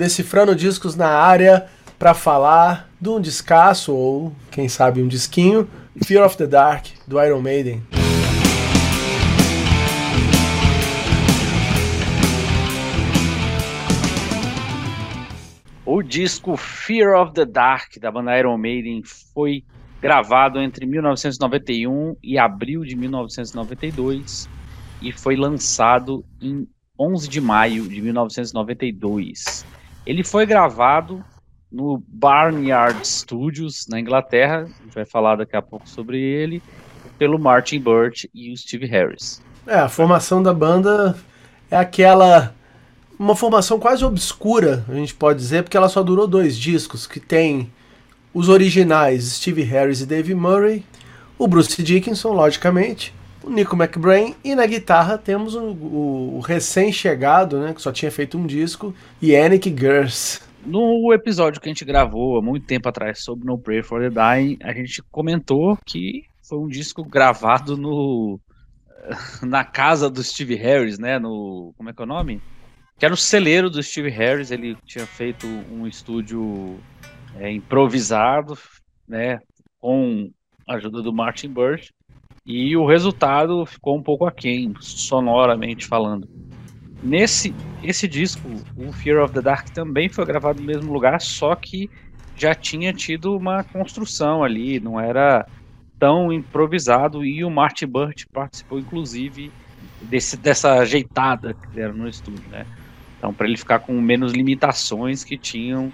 [0.00, 1.66] decifrando discos na área
[1.98, 5.68] para falar de um descasso ou, quem sabe, um disquinho,
[6.02, 7.82] Fear of the Dark, do Iron Maiden.
[15.84, 19.02] O disco Fear of the Dark da banda Iron Maiden
[19.34, 19.62] foi
[20.00, 24.48] gravado entre 1991 e abril de 1992
[25.02, 26.66] e foi lançado em
[26.98, 29.68] 11 de maio de 1992.
[30.06, 31.24] Ele foi gravado
[31.70, 36.62] no Barnyard Studios, na Inglaterra, a gente vai falar daqui a pouco sobre ele,
[37.18, 39.40] pelo Martin Burt e o Steve Harris.
[39.66, 41.16] É, a formação da banda
[41.70, 42.54] é aquela
[43.18, 47.20] uma formação quase obscura, a gente pode dizer, porque ela só durou dois discos, que
[47.20, 47.70] tem
[48.32, 50.86] os originais Steve Harris e Dave Murray,
[51.38, 57.60] o Bruce Dickinson, logicamente, o Nico McBrain, e na guitarra temos o, o, o recém-chegado,
[57.60, 60.42] né, que só tinha feito um disco, Yannick Gers.
[60.64, 64.10] No episódio que a gente gravou há muito tempo atrás sobre No Prayer for the
[64.10, 68.38] Dying, a gente comentou que foi um disco gravado no
[69.42, 72.42] na casa do Steve Harris, né, no como é que é o nome?
[73.00, 74.50] que era o celeiro do Steve Harris.
[74.50, 76.78] Ele tinha feito um estúdio
[77.36, 78.56] é, improvisado,
[79.08, 79.40] né,
[79.78, 80.30] com
[80.68, 81.90] a ajuda do Martin Birch,
[82.50, 86.28] e o resultado ficou um pouco aquém, sonoramente falando.
[87.00, 88.42] Nesse esse disco,
[88.76, 91.88] o Fear of the Dark também foi gravado no mesmo lugar, só que
[92.36, 95.46] já tinha tido uma construção ali, não era
[95.98, 99.52] tão improvisado e o Martin Burt participou inclusive
[100.02, 102.66] desse, dessa ajeitada que deram no estúdio, né?
[103.16, 105.92] Então, para ele ficar com menos limitações que tinham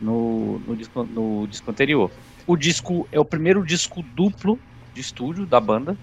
[0.00, 2.10] no, no, disco, no disco anterior.
[2.46, 4.58] O disco é o primeiro disco duplo
[4.98, 5.96] de estúdio da banda,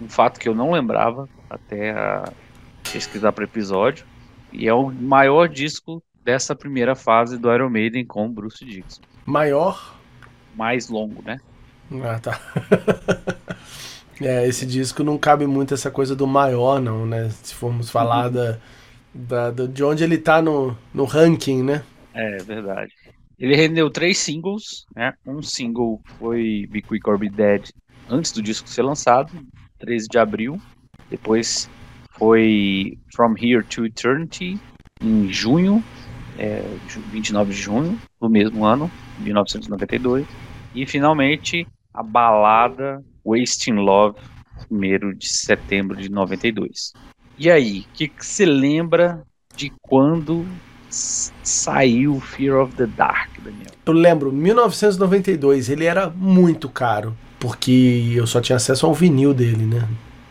[0.00, 1.94] um fato que eu não lembrava até
[2.90, 4.06] pesquisar para episódio,
[4.50, 9.02] e é o maior disco dessa primeira fase do Iron Maiden com Bruce Dixon.
[9.26, 9.94] Maior?
[10.56, 11.38] Mais longo, né?
[12.02, 12.40] Ah, tá.
[14.22, 17.28] é, esse disco não cabe muito essa coisa do maior, não, né?
[17.42, 18.32] Se formos falar uhum.
[18.32, 18.58] da
[19.12, 21.82] da, da, de onde ele tá no, no ranking, né?
[22.14, 22.92] É, verdade.
[23.38, 25.14] Ele rendeu três singles, né?
[25.26, 27.70] Um single foi Be Quick or Be Dead
[28.10, 29.32] antes do disco ser lançado,
[29.78, 30.60] 13 de abril.
[31.08, 31.68] Depois
[32.12, 34.60] foi From Here to Eternity,
[35.00, 35.82] em junho,
[36.38, 36.62] é,
[37.10, 40.26] 29 de junho do mesmo ano, 1992.
[40.74, 44.18] E finalmente a balada Wasting Love,
[44.70, 46.92] 1 de setembro de 92.
[47.38, 49.22] E aí, o que você lembra
[49.56, 50.46] de quando
[50.90, 53.70] saiu Fear of the Dark, Daniel?
[53.86, 59.64] Eu lembro, 1992, ele era muito caro, porque eu só tinha acesso ao vinil dele,
[59.64, 59.88] né?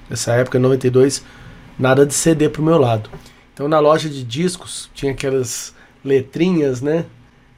[0.09, 1.25] Nessa época, 92,
[1.77, 3.09] nada de CD pro meu lado.
[3.53, 5.73] Então na loja de discos tinha aquelas
[6.05, 7.05] letrinhas, né?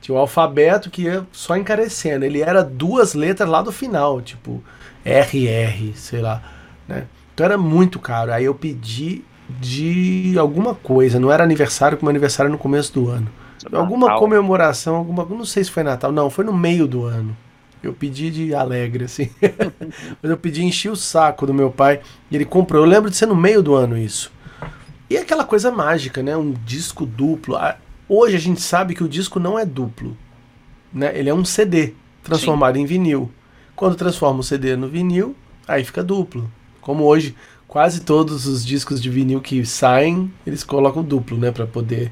[0.02, 2.26] Tinha o alfabeto que ia só encarecendo.
[2.26, 4.64] Ele era duas letras lá do final, tipo
[5.06, 6.42] RR, sei lá,
[6.88, 7.06] né?
[7.34, 8.32] Então era muito caro.
[8.32, 9.24] Aí eu pedi
[9.60, 11.20] de alguma coisa.
[11.20, 13.28] Não era aniversário, como aniversário no começo do ano.
[13.64, 13.82] Natal.
[13.82, 15.24] Alguma comemoração, alguma.
[15.26, 17.38] Não sei se foi Natal, não, foi no meio do ano.
[17.84, 19.30] Eu pedi de alegre, assim.
[20.22, 22.84] Mas eu pedi enchi o saco do meu pai e ele comprou.
[22.84, 24.32] Eu lembro de ser no meio do ano isso.
[25.10, 26.38] E aquela coisa mágica, né?
[26.38, 27.58] Um disco duplo.
[28.08, 30.16] Hoje a gente sabe que o disco não é duplo.
[30.94, 31.18] Né?
[31.18, 31.94] Ele é um CD
[32.24, 32.82] transformado Sim.
[32.82, 33.32] em vinil.
[33.76, 35.36] Quando transforma o CD no vinil,
[35.68, 36.52] aí fica duplo.
[36.82, 37.36] Como hoje
[37.68, 42.12] quase todos os discos de vinil que saem, eles colocam duplo, né, para poder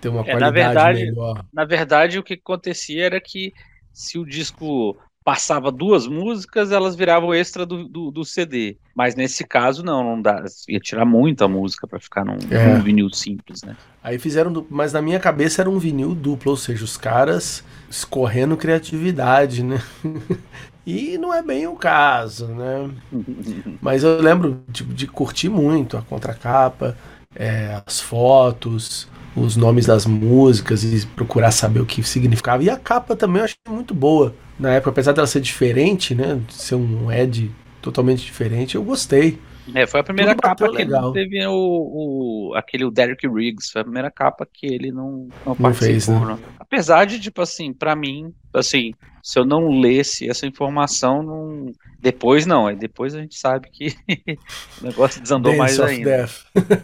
[0.00, 1.44] ter uma é, qualidade na verdade, melhor.
[1.52, 3.54] Na verdade, o que acontecia era que
[3.92, 8.76] se o disco passava duas músicas, elas viravam extra do, do, do, CD.
[8.94, 10.44] Mas nesse caso, não, não dá.
[10.68, 12.74] Ia tirar muita música para ficar num, é.
[12.74, 13.76] num, vinil simples, né?
[14.02, 18.56] Aí fizeram, mas na minha cabeça era um vinil duplo, ou seja, os caras escorrendo
[18.56, 19.80] criatividade, né?
[20.84, 22.90] E não é bem o caso, né?
[23.80, 26.96] Mas eu lembro de, de curtir muito a contracapa,
[27.36, 32.62] é, as fotos, os nomes das músicas e procurar saber o que significava.
[32.62, 34.34] E a capa também eu achei muito boa.
[34.58, 36.40] Na época, apesar dela ser diferente, né?
[36.50, 39.38] Ser um Ed totalmente diferente, eu gostei.
[39.74, 41.12] É, foi a primeira Tudo capa que legal.
[41.12, 45.56] teve o, o, aquele o Derek Riggs, foi a primeira capa que ele não, não,
[45.58, 46.38] não fez, né?
[46.58, 48.92] Apesar de, tipo assim, para mim, assim,
[49.22, 51.72] se eu não lesse essa informação, não...
[52.00, 53.94] depois não, aí depois a gente sabe que
[54.82, 56.28] o negócio desandou Dance mais ainda.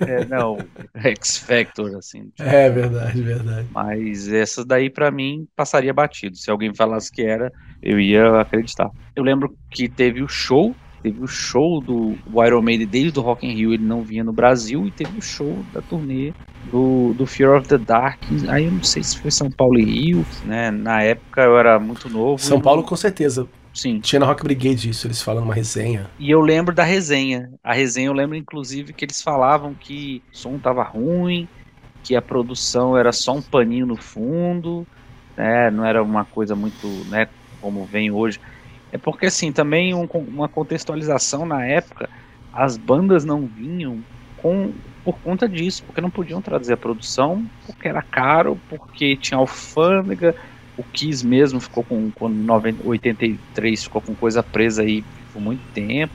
[0.06, 0.56] é, não,
[0.94, 2.26] X Factor, assim.
[2.28, 3.68] Tipo, é verdade, verdade.
[3.72, 6.36] Mas essa daí para mim passaria batido.
[6.36, 7.52] Se alguém falasse que era,
[7.82, 8.90] eu ia acreditar.
[9.16, 13.46] Eu lembro que teve o show Teve o show do Iron Maiden desde o Rock
[13.46, 16.34] in Rio, ele não vinha no Brasil, e teve o show da turnê
[16.64, 18.20] do, do Fear of the Dark.
[18.48, 20.70] Aí eu não sei se foi São Paulo e Rio, né?
[20.70, 22.42] Na época eu era muito novo.
[22.42, 23.48] São Paulo, com certeza.
[23.72, 24.00] Sim.
[24.00, 26.10] Tinha na Rock Brigade isso, eles falam uma resenha.
[26.18, 27.48] E eu lembro da resenha.
[27.62, 31.48] A resenha eu lembro, inclusive, que eles falavam que o som tava ruim,
[32.02, 34.86] que a produção era só um paninho no fundo,
[35.36, 35.70] né?
[35.70, 37.28] Não era uma coisa muito, né?
[37.60, 38.40] Como vem hoje.
[38.90, 42.08] É porque, assim, também um, uma contextualização na época,
[42.52, 44.04] as bandas não vinham
[44.36, 49.38] com por conta disso, porque não podiam trazer a produção, porque era caro, porque tinha
[49.38, 50.34] alfândega,
[50.76, 55.02] o Kiss mesmo ficou com, com 90, 83, ficou com coisa presa aí
[55.32, 56.12] por muito tempo.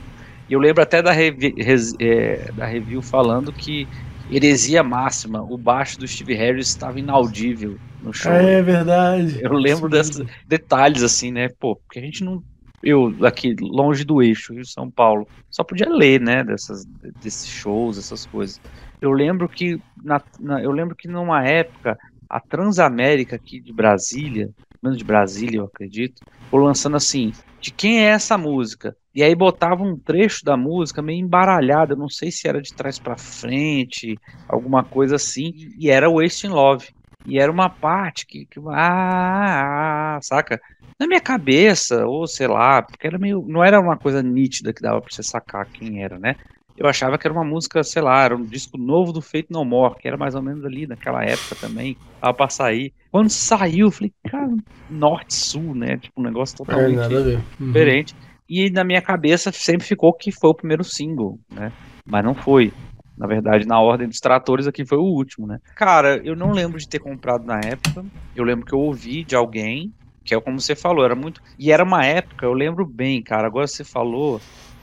[0.47, 3.87] E eu lembro até da, revi, res, é, da review falando que
[4.29, 8.31] heresia máxima, o baixo do Steve Harris estava inaudível no show.
[8.31, 9.39] É verdade.
[9.41, 11.49] Eu lembro desses detalhes assim, né?
[11.59, 12.43] Pô, porque a gente não
[12.83, 16.85] eu aqui longe do eixo, Rio São Paulo, só podia ler, né, dessas,
[17.17, 18.59] desses shows, essas coisas.
[19.01, 21.97] Eu lembro que na, na, eu lembro que numa época
[22.29, 24.49] a Transamérica aqui de Brasília,
[24.81, 27.31] menos de Brasília, eu acredito, foi lançando assim,
[27.61, 28.95] de quem é essa música?
[29.13, 32.99] E aí botava um trecho da música meio embaralhado, não sei se era de trás
[32.99, 36.87] para frente, alguma coisa assim, e era Wasting Love.
[37.25, 40.59] E era uma parte que, que ah, ah, ah, saca?
[41.03, 43.45] Na minha cabeça, ou sei lá, porque era meio.
[43.47, 46.35] Não era uma coisa nítida que dava pra você sacar quem era, né?
[46.75, 49.63] Eu achava que era uma música, sei lá, era um disco novo do Feito No
[49.63, 52.91] More, que era mais ou menos ali naquela época também, tava pra sair.
[53.11, 54.49] Quando saiu, eu falei, cara,
[54.89, 55.97] norte-sul, né?
[55.97, 57.67] Tipo, um negócio totalmente é, uhum.
[57.67, 58.15] diferente.
[58.49, 61.71] E na minha cabeça sempre ficou que foi o primeiro single, né?
[62.05, 62.73] Mas não foi.
[63.15, 65.59] Na verdade, na ordem dos tratores aqui foi o último, né?
[65.75, 68.03] Cara, eu não lembro de ter comprado na época.
[68.35, 71.41] Eu lembro que eu ouvi de alguém que é como você falou, era muito.
[71.57, 73.47] E era uma época, eu lembro bem, cara.
[73.47, 74.41] Agora você falou,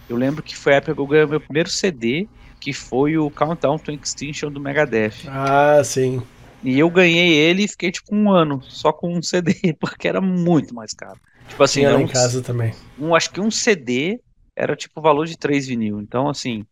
[0.09, 2.29] eu lembro que foi a época que eu ganhei meu primeiro CD,
[2.61, 5.27] que foi o Countdown to Extinction do Megadeth.
[5.29, 6.23] Ah, sim.
[6.63, 10.21] E eu ganhei ele e fiquei tipo um ano só com um CD, porque era
[10.21, 11.19] muito mais caro.
[11.49, 12.75] Tipo assim, Tinha um, em casa também.
[12.99, 14.21] Um, acho que um CD
[14.57, 16.01] era tipo o valor de três vinil.
[16.01, 16.65] Então, assim,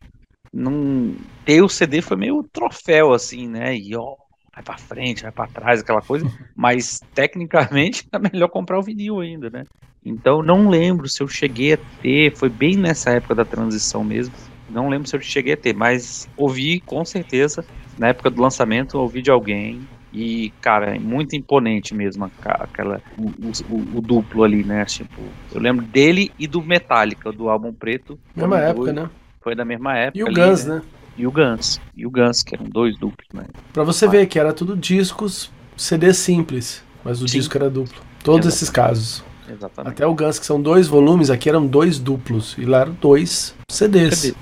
[0.53, 1.14] não
[1.44, 3.76] ter o CD foi meio troféu, assim, né?
[3.76, 4.14] E ó,
[4.58, 6.26] vai para frente, vai para trás, aquela coisa,
[6.56, 9.64] mas tecnicamente é melhor comprar o vinil ainda, né?
[10.05, 14.34] Então não lembro se eu cheguei a ter, foi bem nessa época da transição mesmo.
[14.70, 17.64] Não lembro se eu cheguei a ter, mas ouvi com certeza
[17.99, 19.81] na época do lançamento, ouvi de alguém
[20.12, 23.26] e, cara, é muito imponente mesmo aquela o,
[23.75, 24.84] o, o, duplo ali, né?
[24.84, 25.20] Tipo,
[25.52, 28.19] eu lembro dele e do Metallica, do álbum preto.
[28.34, 29.11] Mesma época, né?
[29.43, 30.19] Foi da mesma época.
[30.19, 30.76] E o ali, Guns, né?
[30.76, 30.82] né?
[31.19, 31.81] E o Guns.
[31.97, 33.44] E o Guns, que eram dois duplos, né?
[33.73, 37.38] Pra você ver que era tudo discos CD simples, mas o Sim.
[37.38, 38.00] disco era duplo.
[38.23, 38.55] Todos Exatamente.
[38.55, 39.25] esses casos.
[39.50, 39.93] Exatamente.
[39.93, 42.55] Até o Guns, que são dois volumes, aqui eram dois duplos.
[42.59, 44.19] E lá eram dois CDs.
[44.19, 44.37] CD.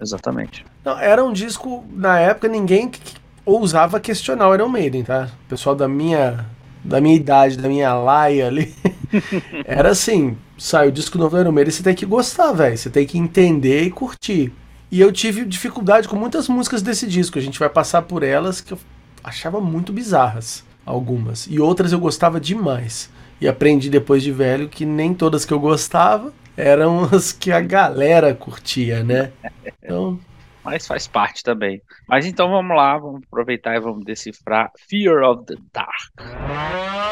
[0.00, 0.64] Exatamente.
[0.84, 2.90] Não, era um disco, na época, ninguém
[3.44, 5.28] ousava questionar o Iron Maiden, tá?
[5.46, 6.46] O pessoal da minha,
[6.84, 8.74] da minha idade, da minha laia ali,
[9.64, 12.76] era assim, sai o disco novo do Iron Maiden, você tem que gostar, velho.
[12.76, 14.52] Você tem que entender e curtir.
[14.90, 17.38] E eu tive dificuldade com muitas músicas desse disco.
[17.38, 18.78] A gente vai passar por elas que eu
[19.22, 21.46] achava muito bizarras, algumas.
[21.46, 23.10] E outras eu gostava demais.
[23.40, 27.60] E aprendi depois de velho que nem todas que eu gostava eram as que a
[27.60, 29.30] galera curtia, né?
[29.64, 30.18] Então.
[30.64, 31.80] Mas faz parte também.
[32.06, 37.07] Mas então vamos lá, vamos aproveitar e vamos decifrar Fear of the Dark.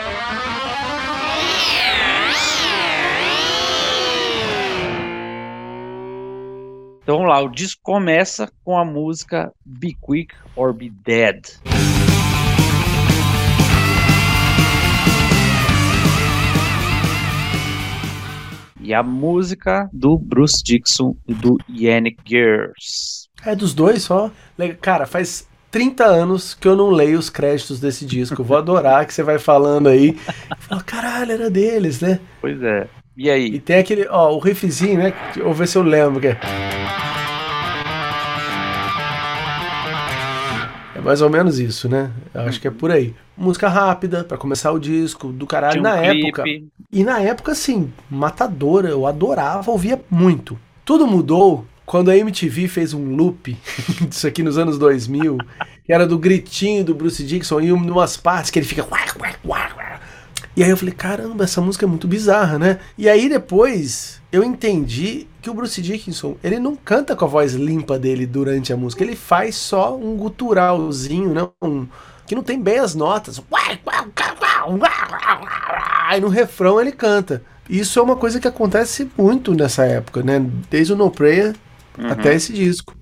[7.06, 11.40] Então vamos lá, o disco começa com a música Be Quick or Be Dead.
[18.80, 23.28] E a música do Bruce Dixon e do Yannick Gers.
[23.44, 24.32] É dos dois só?
[24.80, 28.40] Cara, faz 30 anos que eu não leio os créditos desse disco.
[28.40, 30.14] Eu vou adorar que você vai falando aí.
[30.58, 32.18] Fala, caralho, era deles, né?
[32.40, 32.88] Pois é.
[33.16, 33.46] E aí?
[33.46, 35.14] E tem aquele, ó, o riffzinho, né?
[35.36, 36.20] Vou ver se eu lembro.
[36.20, 36.85] Que é...
[41.06, 42.10] mais ou menos isso, né?
[42.34, 43.14] Eu acho que é por aí.
[43.36, 45.78] Música rápida, para começar o disco, do caralho.
[45.78, 46.26] Um na clipe.
[46.26, 46.44] época.
[46.92, 48.88] E na época, assim, matadora.
[48.88, 50.58] Eu adorava, ouvia muito.
[50.84, 53.56] Tudo mudou quando a MTV fez um loop
[54.08, 55.38] disso aqui nos anos 2000,
[55.84, 58.84] que era do gritinho do Bruce Dixon e umas partes que ele fica.
[60.56, 62.80] E aí eu falei, caramba, essa música é muito bizarra, né?
[62.98, 67.54] E aí depois eu entendi que o Bruce Dickinson, ele não canta com a voz
[67.54, 71.48] limpa dele durante a música, ele faz só um guturalzinho, né?
[71.62, 71.86] Um,
[72.26, 73.40] que não tem bem as notas.
[76.06, 77.42] Aí no refrão ele canta.
[77.70, 80.44] isso é uma coisa que acontece muito nessa época, né?
[80.68, 81.54] Desde o No Prayer
[81.96, 82.10] uhum.
[82.10, 82.94] até esse disco.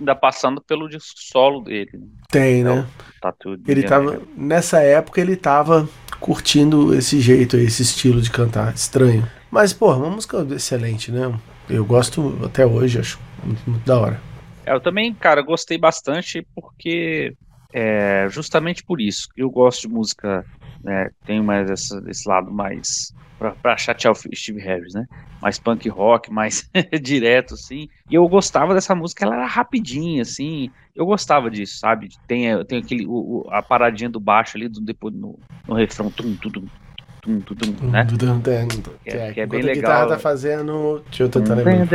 [0.00, 1.90] Ainda passando pelo disco solo dele.
[1.94, 2.06] Né?
[2.30, 2.86] Tem, né?
[3.20, 5.88] Tá tudo ele tava, nessa época ele tava
[6.18, 9.26] curtindo esse jeito aí, esse estilo de cantar, estranho.
[9.52, 11.30] Mas, pô, uma música excelente, né?
[11.68, 14.20] Eu gosto até hoje, acho muito, muito da hora.
[14.64, 17.36] É, eu também, cara, gostei bastante porque
[17.70, 19.28] é, justamente por isso.
[19.36, 20.42] Eu gosto de música,
[20.82, 23.12] né, tenho mais essa, esse lado mais
[23.62, 25.04] para chatear o Steve Harris, né?
[25.42, 26.66] Mais punk rock, mais
[27.02, 27.88] direto, assim.
[28.08, 30.70] E eu gostava dessa música, ela era rapidinha, assim.
[30.94, 32.08] Eu gostava disso, sabe?
[32.26, 36.34] Tem, tem aquele, o, a paradinha do baixo ali, do, depois no, no refrão, tum,
[36.36, 36.66] tum, tum,
[37.22, 38.04] tum, tum, tum, né?
[39.04, 39.70] Que é, que é bem legal.
[39.70, 41.02] A guitarra tá fazendo...
[41.06, 41.86] Deixa eu tentar lembrar.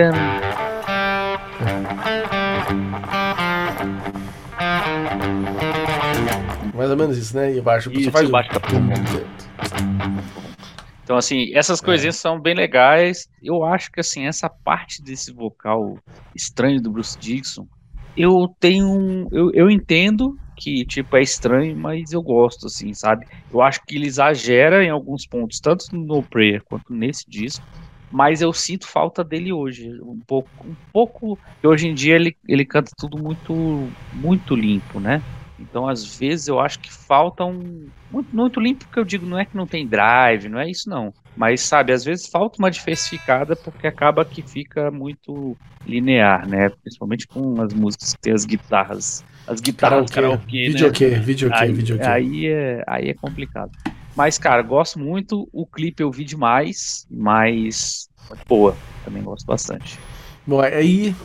[6.74, 7.53] Mais ou menos isso, né?
[7.53, 8.62] E baixo, isso, faz baixo tá...
[11.03, 12.19] Então, assim, essas coisinhas é.
[12.19, 13.27] são bem legais.
[13.43, 15.98] Eu acho que, assim, essa parte desse vocal
[16.34, 17.67] estranho do Bruce Dixon,
[18.15, 19.27] eu tenho.
[19.31, 23.25] Eu, eu entendo que, tipo, é estranho, mas eu gosto, assim, sabe?
[23.49, 27.67] Eu acho que ele exagera em alguns pontos, tanto no Prayer quanto nesse disco.
[28.09, 31.39] Mas eu sinto falta dele hoje, um pouco, um pouco.
[31.63, 35.23] Hoje em dia ele, ele canta tudo muito, muito limpo, né?
[35.59, 37.87] Então, às vezes, eu acho que falta um.
[38.11, 40.89] Muito, muito limpo, que eu digo, não é que não tem drive, não é isso
[40.89, 41.11] não.
[41.35, 46.69] Mas, sabe, às vezes falta uma diversificada porque acaba que fica muito linear, né?
[46.69, 49.23] Principalmente com as músicas que tem as guitarras.
[49.47, 51.19] As guitarras karaokê, videokê, né?
[51.19, 52.05] videokê, aí, videokê.
[52.05, 53.71] Aí é, aí é complicado.
[54.15, 55.47] Mas, cara, gosto muito.
[55.53, 58.09] O clipe eu vi demais, mas
[58.47, 58.75] boa.
[59.05, 59.99] Também gosto bastante.
[60.45, 61.15] Bom, aí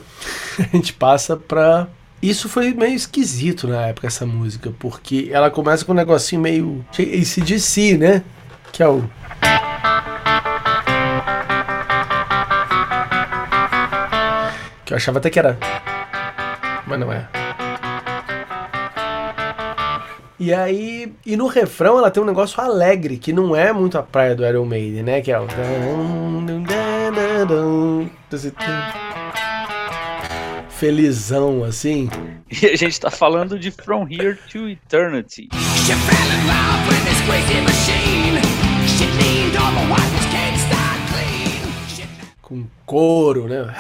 [0.59, 1.89] a gente passa pra
[2.23, 6.85] isso foi meio esquisito na época, essa música, porque ela começa com um negocinho meio
[6.93, 8.23] ACDC, né?
[8.71, 9.03] Que é o.
[14.85, 15.59] Que eu achava até que era.
[16.87, 17.29] Mas não é.
[20.39, 21.13] E aí.
[21.27, 24.47] E no refrão ela tem um negócio alegre, que não é muito a praia do
[24.47, 25.21] Iron Maiden, né?
[25.21, 25.47] Que é o
[30.83, 32.11] felizão, assim.
[32.61, 35.49] E a gente tá falando de From Here to Eternity.
[42.43, 43.73] Com couro, né?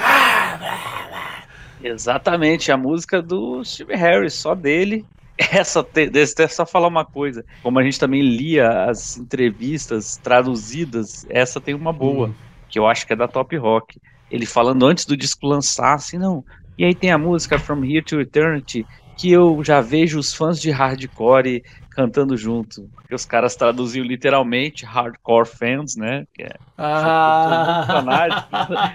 [1.82, 5.04] Exatamente, a música do Steve Harris, só dele.
[5.36, 7.44] Essa, deixa eu só falar uma coisa.
[7.64, 12.34] Como a gente também lia as entrevistas traduzidas, essa tem uma boa, hum.
[12.68, 14.00] que eu acho que é da Top Rock.
[14.30, 16.42] Ele falando antes do disco lançar, assim, não,
[16.76, 18.86] e aí tem a música From Here to Eternity,
[19.16, 22.88] que eu já vejo os fãs de hardcore cantando junto.
[22.94, 26.24] Porque os caras traduziam literalmente hardcore fans, né?
[26.34, 28.04] Que é ah.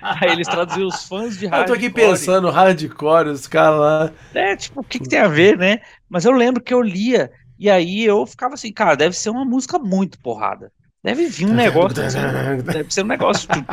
[0.20, 1.62] Aí eles traduziam os fãs de hardcore.
[1.62, 4.12] Eu tô aqui pensando, hardcore, os caras lá.
[4.34, 5.80] É, tipo, o que, que tem a ver, né?
[6.10, 7.32] Mas eu lembro que eu lia.
[7.60, 10.72] E aí eu ficava assim, cara, deve ser uma música muito porrada.
[11.04, 11.96] Deve vir um negócio.
[12.64, 13.72] deve ser um negócio tipo,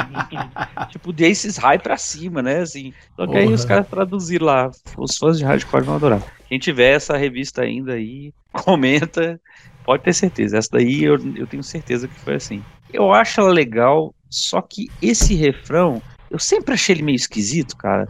[0.90, 2.60] tipo de Aces High pra cima, né?
[2.60, 2.92] Assim.
[3.16, 4.70] Só que aí os caras traduziram lá.
[4.96, 6.22] Os fãs de hardcore vão adorar.
[6.48, 9.40] Quem tiver essa revista ainda aí, comenta.
[9.84, 10.58] Pode ter certeza.
[10.58, 12.62] Essa daí eu, eu tenho certeza que foi assim.
[12.92, 16.00] Eu acho ela legal, só que esse refrão,
[16.30, 18.06] eu sempre achei ele meio esquisito, cara.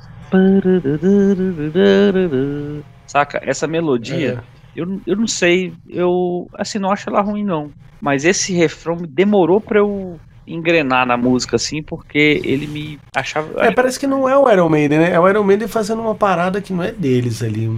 [3.06, 3.40] Saca?
[3.42, 4.44] Essa melodia.
[4.50, 8.96] É eu, eu não sei, eu assim não acho ela ruim não, mas esse refrão
[8.96, 14.28] demorou para eu engrenar na música assim, porque ele me achava É, parece que não
[14.28, 15.12] é o Iron Maiden, né?
[15.12, 17.70] É o Iron Maiden fazendo uma parada que não é deles ali.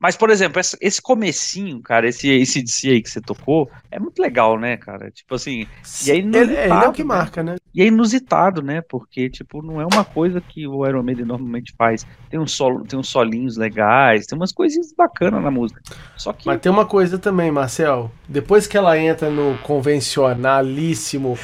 [0.00, 4.20] Mas, por exemplo, esse comecinho, cara, esse, esse DC aí que você tocou, é muito
[4.20, 5.10] legal, né, cara?
[5.10, 5.66] Tipo assim.
[6.06, 7.08] E é ele, ele é o que né?
[7.08, 7.56] marca, né?
[7.74, 8.80] E é inusitado, né?
[8.80, 12.06] Porque, tipo, não é uma coisa que o Iron Maiden normalmente faz.
[12.30, 15.82] Tem um solo, tem uns solinhos legais, tem umas coisinhas bacanas na música.
[16.16, 16.46] Só que.
[16.46, 18.10] Mas tem uma coisa também, Marcel.
[18.26, 21.36] Depois que ela entra no convencionalíssimo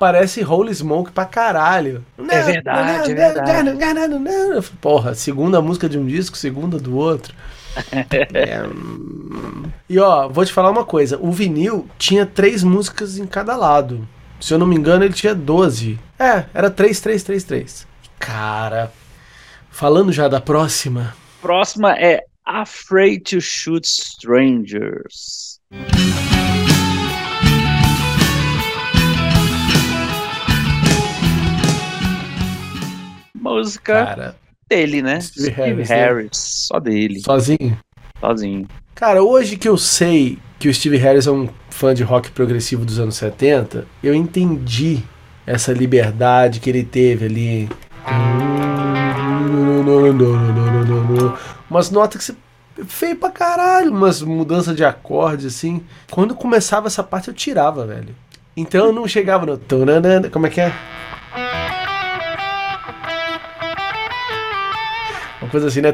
[0.00, 2.02] parece Holy Smoke pra caralho.
[2.18, 4.66] É verdade, é verdade.
[4.80, 7.34] Porra, segunda música de um disco, segunda do outro.
[8.34, 8.62] é...
[9.88, 14.08] E ó, vou te falar uma coisa: o vinil tinha três músicas em cada lado.
[14.40, 15.98] Se eu não me engano, ele tinha 12.
[16.18, 17.86] É, era 3, 3, 3, 3.
[18.18, 18.90] Cara,
[19.70, 21.14] falando já da próxima.
[21.42, 25.60] Próxima é Afraid to Shoot Strangers.
[33.40, 34.36] Música Cara,
[34.68, 35.20] dele, né?
[35.20, 37.20] Steve, Harris, Harris, só dele.
[37.20, 37.78] Sozinho?
[38.20, 38.68] Sozinho.
[38.94, 42.84] Cara, hoje que eu sei que o Steve Harris é um fã de rock progressivo
[42.84, 45.02] dos anos 70, eu entendi
[45.46, 47.68] essa liberdade que ele teve ali.
[51.70, 52.36] Umas notas que você
[52.86, 55.82] feio pra caralho, umas mudanças de acorde assim.
[56.10, 58.14] Quando começava essa parte eu tirava, velho.
[58.56, 59.58] Então eu não chegava no
[60.30, 60.72] como é que é?
[65.40, 65.92] Uma coisa assim, né?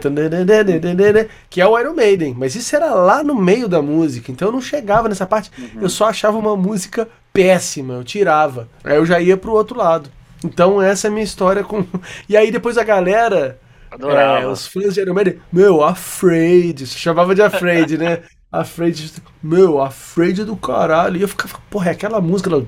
[1.48, 2.34] Que é o Iron Maiden.
[2.36, 4.32] Mas isso era lá no meio da música.
[4.32, 5.50] Então eu não chegava nessa parte.
[5.56, 5.82] Uhum.
[5.82, 7.94] Eu só achava uma música péssima.
[7.94, 8.68] Eu tirava.
[8.82, 10.10] Aí eu já ia pro outro lado.
[10.44, 11.84] Então essa é a minha história com.
[12.28, 13.58] E aí depois a galera.
[13.90, 14.40] Adorava.
[14.40, 15.38] É, os fãs de Iron Maiden.
[15.52, 16.86] Meu, Afraid.
[16.86, 18.22] Se chamava de Afraid, né?
[18.50, 19.12] Afraid,
[19.42, 21.16] meu, Afraid do caralho.
[21.16, 22.62] E eu ficava, porra, é aquela música lá.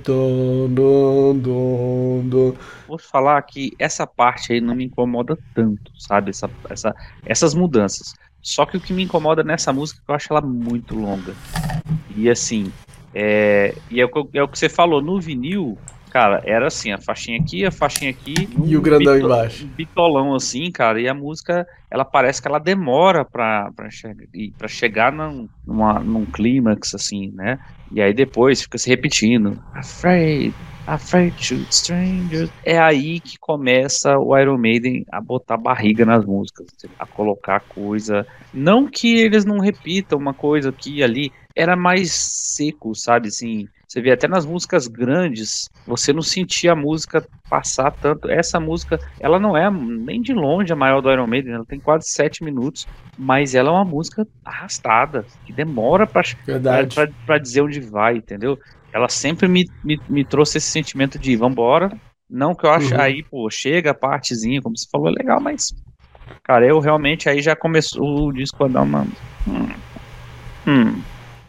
[2.87, 6.30] Vou falar que essa parte aí não me incomoda tanto, sabe?
[6.30, 6.94] Essa, essa,
[7.25, 8.14] essas mudanças.
[8.42, 11.35] Só que o que me incomoda nessa música é que eu acho ela muito longa.
[12.16, 12.73] E assim,
[13.14, 15.78] é, e é é o que você falou, no vinil,
[16.10, 18.34] Cara, era assim, a faixinha aqui, a faixinha aqui.
[18.64, 19.64] E o grandão bito, embaixo.
[19.64, 21.00] Um bitolão assim, cara.
[21.00, 25.98] E a música, ela parece que ela demora pra, pra, chegar, pra chegar num, numa,
[26.00, 27.58] num clímax, assim, né?
[27.92, 29.58] E aí depois fica se repetindo.
[29.74, 30.54] Afraid,
[30.86, 32.50] afraid to strangers.
[32.64, 36.66] É aí que começa o Iron Maiden a botar barriga nas músicas,
[36.98, 38.26] a colocar coisa.
[38.52, 43.28] Não que eles não repitam uma coisa aqui e ali, era mais seco, sabe?
[43.28, 48.30] Assim, você vê até nas músicas grandes, você não sentia a música passar tanto.
[48.30, 51.80] Essa música, ela não é nem de longe a maior do Iron Maiden, ela tem
[51.80, 58.16] quase sete minutos, mas ela é uma música arrastada, que demora para dizer onde vai,
[58.16, 58.59] entendeu?
[58.92, 61.90] Ela sempre me, me, me trouxe esse sentimento de vambora.
[62.28, 63.00] Não que eu acho uhum.
[63.00, 65.75] aí, pô, chega a partezinha, como você falou, é legal, mas.
[66.42, 69.07] Cara, eu realmente aí já começou o disco a dar uma.
[69.47, 69.71] Hum,
[70.66, 71.02] hum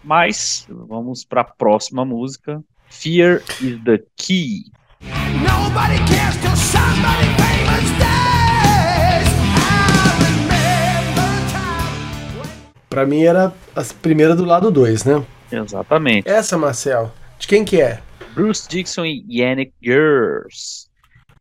[0.09, 2.63] mas vamos para a próxima música.
[2.89, 4.63] Fear is the key.
[5.03, 7.89] Nobody cares till somebody famous
[12.89, 15.23] Pra mim era a primeira do lado 2, né?
[15.51, 16.27] Exatamente.
[16.27, 18.01] Essa, Marcel, de quem que é?
[18.33, 20.89] Bruce Dixon e Yannick Gers.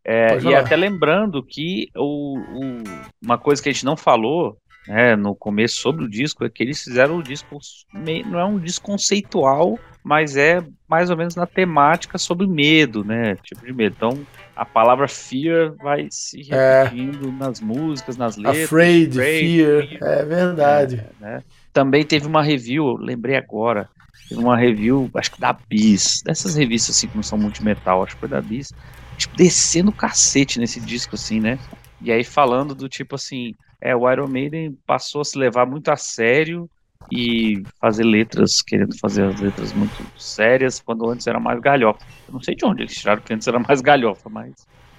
[0.04, 2.84] É, e até lembrando que o, o,
[3.22, 6.62] uma coisa que a gente não falou né, no começo sobre o disco é que
[6.62, 7.58] eles fizeram o disco
[7.92, 13.04] meio, não é um disco conceitual, mas é mais ou menos na temática sobre medo,
[13.04, 13.36] né?
[13.42, 13.94] Tipo de medo.
[13.94, 16.84] Então a palavra fear vai se é.
[16.84, 17.32] repetindo é.
[17.32, 18.64] nas músicas, nas letras.
[18.64, 20.02] Afraid, fear, fear.
[20.02, 21.04] é verdade.
[21.20, 21.42] É, né?
[21.70, 23.90] Também teve uma review, lembrei agora,
[24.26, 28.14] teve uma review, acho que da Bis, dessas revistas assim que não são multimetal, acho
[28.14, 28.72] que foi da Bis,
[29.18, 31.58] tipo, descendo o cacete nesse disco assim, né?
[32.00, 35.88] E aí falando do tipo assim, é, o Iron Maiden passou a se levar muito
[35.90, 36.68] a sério
[37.10, 42.00] e fazer letras, querendo fazer as letras muito sérias, quando antes era mais galhofa.
[42.26, 44.52] Eu não sei de onde eles tiraram que antes era mais galhofa, mas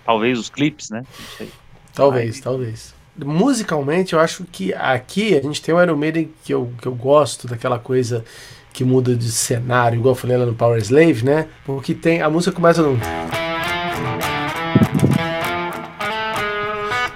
[0.06, 1.00] talvez os clipes, né?
[1.02, 1.50] Não sei.
[1.94, 2.42] Talvez, Aí...
[2.42, 2.96] talvez.
[3.18, 6.96] Musicalmente, eu acho que aqui a gente tem o Iron Maiden que eu, que eu
[6.96, 8.24] gosto, daquela coisa
[8.72, 11.50] que muda de cenário, igual eu falei lá no Power Slave, né?
[11.65, 12.22] Porque tem.
[12.22, 12.98] A música começa num.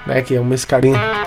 [0.05, 1.22] Né, que é uma escalinha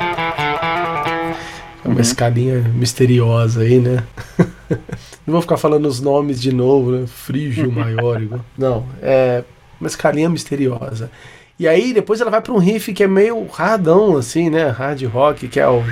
[1.86, 2.00] é uma uhum.
[2.00, 4.02] escalinha misteriosa aí, né?
[5.24, 7.06] Não vou ficar falando os nomes de novo, né?
[7.06, 8.44] Frígio maior, igual.
[8.58, 9.44] Não, é
[9.80, 11.10] uma escalinha misteriosa.
[11.56, 14.68] E aí depois ela vai para um riff que é meio radão, assim, né?
[14.68, 15.84] Hard rock, que é o.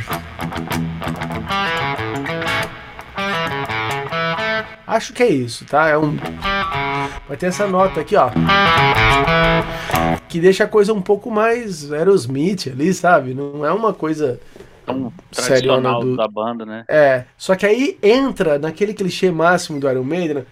[4.84, 5.88] Acho que é isso, tá?
[5.88, 6.16] É um.
[7.28, 8.30] Vai ter essa nota aqui, ó.
[10.28, 13.32] Que deixa a coisa um pouco mais Aerosmith ali, sabe?
[13.32, 14.40] Não é uma coisa
[14.84, 16.16] tão tradicional do...
[16.16, 16.84] da banda, né?
[16.88, 20.44] É, só que aí entra naquele clichê máximo do Iron Maiden.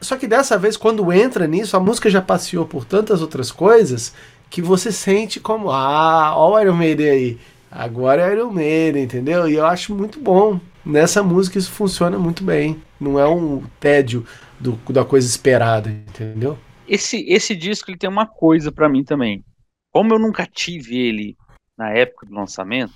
[0.00, 4.14] Só que dessa vez, quando entra nisso, a música já passeou por tantas outras coisas
[4.48, 7.38] que você sente como, ah, ó o Iron Maiden aí.
[7.70, 9.48] Agora é Iron Maiden, entendeu?
[9.48, 10.60] E eu acho muito bom.
[10.84, 12.80] Nessa música isso funciona muito bem.
[13.00, 14.24] Não é um tédio
[14.58, 16.56] do, da coisa esperada, entendeu?
[16.86, 19.44] Esse, esse disco ele tem uma coisa para mim também.
[19.92, 21.36] Como eu nunca tive ele
[21.76, 22.94] na época do lançamento,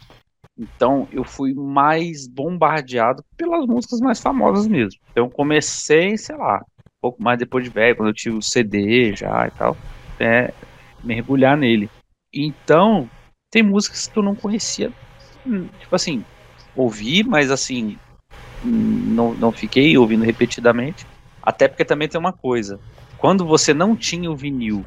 [0.57, 5.01] então eu fui mais bombardeado pelas músicas mais famosas mesmo.
[5.11, 9.15] Então comecei, sei lá, um pouco mais depois de velho, quando eu tive o CD
[9.17, 9.79] já e tal,
[10.21, 10.55] é,
[11.03, 11.91] mergulhar nele.
[12.33, 13.11] Então,
[13.51, 14.91] tem músicas que eu não conhecia,
[15.47, 16.25] hum, tipo assim,
[16.75, 17.97] ouvi, mas assim,
[18.63, 21.07] hum, não, não fiquei ouvindo repetidamente.
[21.43, 22.81] Até porque também tem uma coisa,
[23.21, 24.85] quando você não tinha o vinil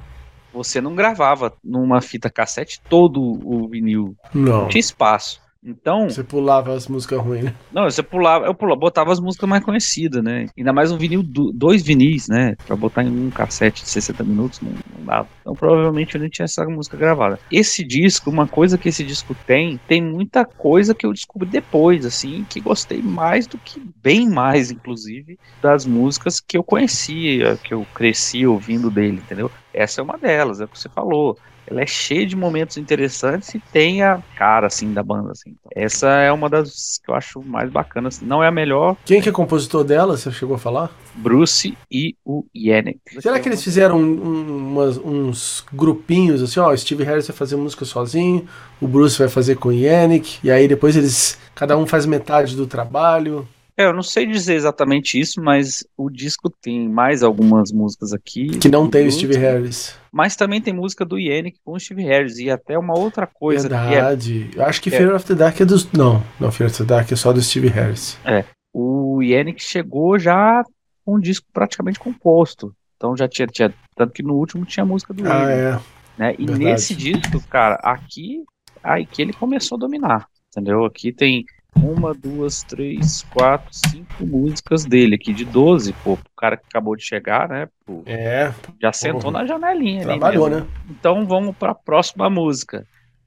[0.54, 4.16] você não gravava numa fita cassete todo o vinil.
[4.34, 4.62] Não.
[4.62, 5.42] Não tinha espaço.
[5.66, 6.10] Então.
[6.10, 7.56] Você pulava as músicas ruins, né?
[7.72, 10.48] Não, você pulava, eu pulava, botava as músicas mais conhecidas, né?
[10.58, 12.56] Ainda mais um vinil, dois vinis, né?
[12.66, 15.28] Pra botar em um cassete de 60 minutos, não, não dava.
[15.42, 17.40] Então provavelmente eu nem tinha essa música gravada.
[17.52, 22.06] Esse disco, uma coisa que esse disco tem, tem muita coisa que eu descobri depois,
[22.06, 27.74] assim, que gostei mais do que, bem mais, inclusive, das músicas que eu conhecia, que
[27.74, 29.50] eu cresci ouvindo dele, entendeu?
[29.74, 33.54] Essa é uma delas, é o que você falou ela é cheia de momentos interessantes
[33.54, 35.56] e tem a cara, assim, da banda, assim.
[35.76, 38.22] Essa é uma das que eu acho mais bacanas.
[38.22, 38.96] Não é a melhor.
[39.06, 40.92] Quem que é compositor dela, você chegou a falar?
[41.16, 43.00] Bruce e o Yannick.
[43.22, 47.86] Será que eles fizeram um, umas, uns grupinhos, assim, ó, Steve Harris vai fazer música
[47.86, 48.48] sozinho,
[48.82, 52.56] o Bruce vai fazer com o Yannick, e aí depois eles, cada um faz metade
[52.56, 53.48] do trabalho.
[53.76, 58.48] É, eu não sei dizer exatamente isso, mas o disco tem mais algumas músicas aqui.
[58.60, 59.96] Que não tem o Steve Harris.
[60.12, 62.38] Mas também tem música do Yannick com o Steve Harris.
[62.38, 63.68] E até uma outra coisa.
[63.68, 64.50] Verdade.
[64.56, 64.60] É...
[64.60, 64.98] Eu acho que é...
[64.98, 65.92] Fear of the Dark é dos.
[65.92, 68.18] Não, não, Fear of the Dark é só do Steve Harris.
[68.24, 68.46] É.
[68.72, 70.64] O Yannick chegou já
[71.04, 72.76] com um disco praticamente composto.
[72.96, 73.74] Então já tinha, tinha.
[73.96, 75.80] Tanto que no último tinha música do Ah, é.
[76.18, 76.36] Né?
[76.38, 76.64] E Verdade.
[76.64, 78.44] nesse disco, cara, aqui,
[78.84, 80.28] aí que ele começou a dominar.
[80.50, 80.86] Entendeu?
[80.86, 81.44] Aqui tem
[81.76, 86.96] uma, duas, três, quatro, cinco músicas dele aqui, de 12, pô, o cara que acabou
[86.96, 87.68] de chegar, né?
[87.86, 88.54] Pô, é.
[88.82, 90.04] Já sentou na janelinha.
[90.04, 90.66] Trabalhou, né?
[90.90, 92.86] Então vamos para a próxima música,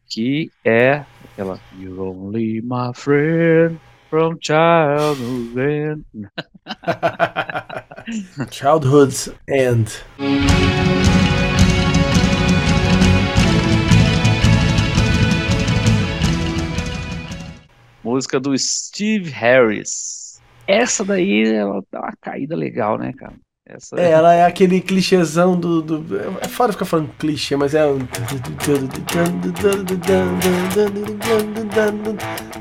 [0.08, 3.78] que é aquela You're Only My Friend
[4.08, 6.04] from Childhood End.
[8.50, 10.02] Childhood's End.
[18.16, 20.40] Música do Steve Harris.
[20.66, 23.34] Essa daí, ela dá uma caída legal, né, cara?
[23.68, 24.00] Essa...
[24.00, 26.18] É, ela é aquele clichêzão do, do.
[26.40, 27.82] É foda ficar falando clichê, mas é.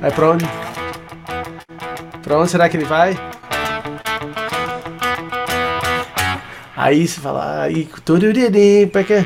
[0.01, 0.45] Aí pra onde?
[2.21, 3.15] Pra onde será que ele vai?
[6.75, 7.61] Aí você fala.
[7.61, 7.87] Aí.
[8.91, 9.25] Pra quê?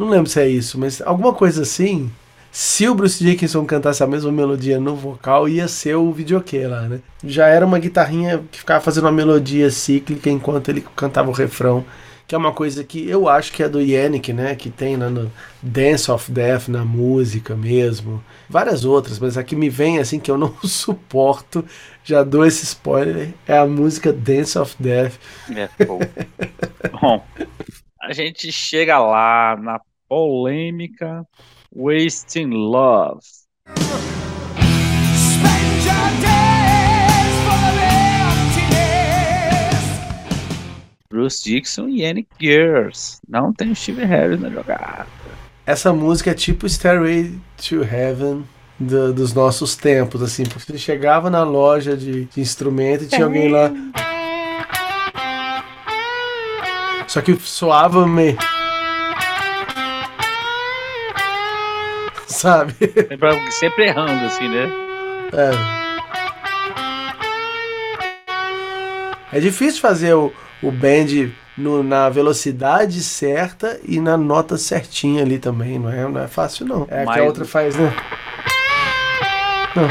[0.00, 2.10] Não lembro se é isso, mas alguma coisa assim.
[2.50, 6.88] Se o Bruce Dickinson cantasse a mesma melodia no vocal, ia ser o videokê lá,
[6.88, 7.00] né?
[7.22, 11.84] Já era uma guitarrinha que ficava fazendo uma melodia cíclica enquanto ele cantava o refrão,
[12.26, 14.54] que é uma coisa que eu acho que é do Yannick, né?
[14.54, 15.30] Que tem lá no
[15.62, 18.24] Dance of Death na música mesmo.
[18.48, 21.62] Várias outras, mas a que me vem assim que eu não suporto,
[22.02, 25.12] já dou esse spoiler, é a música Dance of Death.
[25.54, 26.00] É, bom.
[27.02, 27.22] bom,
[28.00, 29.78] a gente chega lá na
[30.10, 31.24] polêmica
[31.72, 33.20] Wasting Love.
[41.08, 43.20] Bruce Dixon e Yannick Gears.
[43.28, 45.06] Não tem Steve Harris na jogada.
[45.64, 48.44] Essa música é tipo Stairway to Heaven
[48.80, 53.24] do, dos nossos tempos, assim, porque você chegava na loja de, de instrumento e tinha
[53.24, 53.70] alguém lá.
[57.06, 58.36] Só que soava meio.
[62.40, 62.74] Sabe?
[63.50, 64.68] Sempre errando, assim, né?
[69.32, 69.36] É.
[69.36, 75.38] É difícil fazer o, o bend no, na velocidade certa e na nota certinha ali
[75.38, 76.86] também, não é, não é fácil não.
[76.90, 77.14] É Mas...
[77.14, 77.94] que a outra faz, né?
[79.76, 79.88] Não.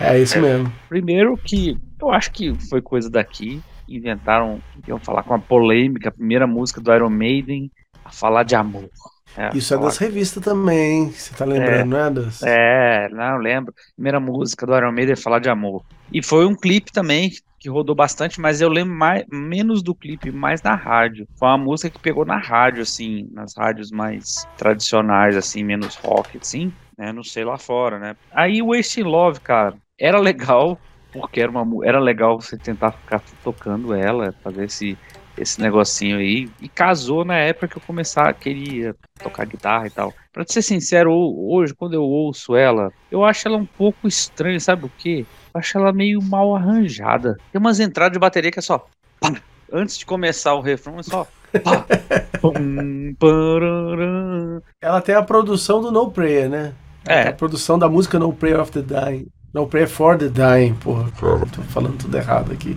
[0.00, 0.72] É isso é, mesmo.
[0.88, 3.62] Primeiro que eu acho que foi coisa daqui.
[3.88, 7.70] Inventaram, iam falar com a polêmica, a primeira música do Iron Maiden,
[8.04, 8.90] a falar de amor.
[9.36, 12.10] É, Isso é das revistas também, você tá lembrando, é, não é?
[12.10, 12.42] Das...
[12.42, 13.72] É, não, lembro.
[13.94, 15.84] Primeira música do Iron Maiden é falar de amor.
[16.12, 20.30] E foi um clipe também que rodou bastante, mas eu lembro mais, menos do clipe,
[20.30, 21.26] mais na rádio.
[21.36, 26.38] Foi uma música que pegou na rádio, assim, nas rádios mais tradicionais, assim, menos rock,
[26.38, 27.12] assim, né?
[27.12, 28.16] Não sei lá fora, né?
[28.32, 30.78] Aí o Wasting Love, cara, era legal,
[31.12, 34.96] porque era, uma, era legal você tentar ficar tocando ela, fazer esse
[35.40, 36.48] esse negocinho aí.
[36.60, 40.12] E casou na época que eu começar, queria tocar guitarra e tal.
[40.32, 44.86] Pra ser sincero, hoje, quando eu ouço ela, eu acho ela um pouco estranha, sabe
[44.86, 45.24] o quê?
[45.54, 47.36] Eu acho ela meio mal arranjada.
[47.52, 48.86] Tem umas entradas de bateria que é só.
[49.20, 49.34] Pá,
[49.72, 51.26] antes de começar o refrão, é só.
[51.64, 51.86] Pá,
[52.40, 53.14] pum,
[54.80, 56.74] ela tem a produção do No Prayer, né?
[57.06, 57.28] É.
[57.28, 59.26] A produção da música No Prayer of the Dying.
[59.52, 61.10] No Prayer for the Dying, porra.
[61.18, 62.76] Tô falando tudo errado aqui.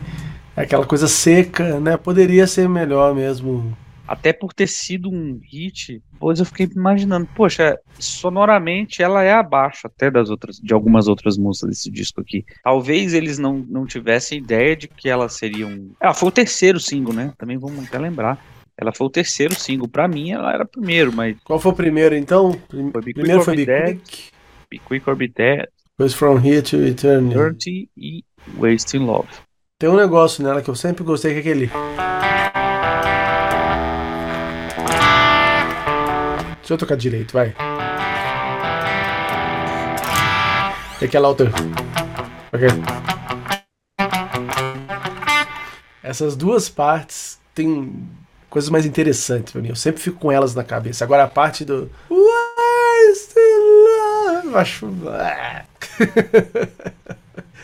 [0.56, 1.98] É aquela coisa seca, né?
[1.98, 3.76] Poderia ser melhor mesmo.
[4.08, 9.88] até por ter sido um hit, depois eu fiquei imaginando, poxa, sonoramente ela é abaixo
[9.88, 12.44] até das outras, de algumas outras músicas desse disco aqui.
[12.64, 15.92] Talvez eles não, não tivessem ideia de que ela seria um.
[16.00, 17.34] Ah, foi o terceiro single, né?
[17.38, 18.38] Também vamos até lembrar.
[18.78, 19.88] Ela foi o terceiro single.
[19.88, 21.38] Pra mim, ela era o primeiro, mas.
[21.44, 22.60] Qual foi o primeiro, então?
[22.70, 24.30] Foi Be primeiro foi Be Quick,
[24.70, 27.36] Be Quick or Be Dead, Goes From Here to Eternity.
[27.36, 28.24] Dirty e
[28.58, 29.30] Wasting Love.
[29.82, 31.72] Tem um negócio nela que eu sempre gostei, que é aquele...
[36.60, 37.56] Deixa eu tocar direito, vai.
[41.02, 41.52] E aquela outra...
[42.54, 42.68] Ok.
[46.04, 48.08] Essas duas partes têm
[48.52, 49.70] coisas mais interessantes pra mim.
[49.70, 51.04] Eu sempre fico com elas na cabeça.
[51.04, 51.90] Agora a parte do...
[52.08, 52.32] Love...
[54.44, 54.86] Eu acho...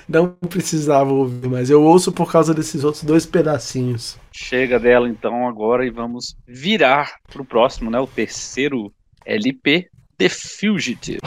[0.10, 4.18] Não precisava ouvir, mas eu ouço por causa desses outros dois pedacinhos.
[4.32, 8.00] Chega dela então agora e vamos virar pro próximo, né?
[8.00, 8.90] O terceiro
[9.26, 11.20] LP, The Fugitive.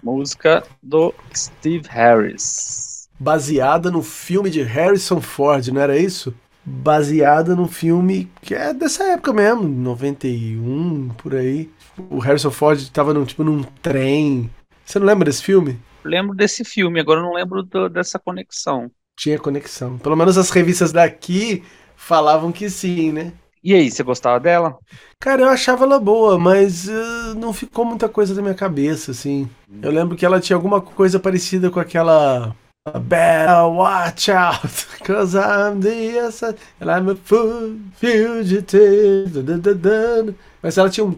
[0.00, 3.08] Música do Steve Harris.
[3.18, 6.32] Baseada no filme de Harrison Ford, não era isso?
[6.68, 11.70] Baseada no filme que é dessa época mesmo, 91, por aí.
[12.10, 14.50] O Harrison Ford tava num, tipo, num trem.
[14.84, 15.78] Você não lembra desse filme?
[16.04, 18.90] Lembro desse filme, agora não lembro do- dessa conexão.
[19.16, 19.98] Tinha conexão.
[19.98, 21.62] Pelo menos as revistas daqui
[21.96, 23.32] falavam que sim, né?
[23.62, 24.78] E aí, você gostava dela?
[25.18, 29.48] Cara, eu achava ela boa, mas eh, não ficou muita coisa na minha cabeça, assim.
[29.82, 32.54] Eu lembro que ela tinha alguma coisa parecida com aquela.
[32.86, 39.44] Better watch out, cause I'm the assassin, and I'm a fool, fugitive.
[40.62, 41.12] Mas ela tinha um.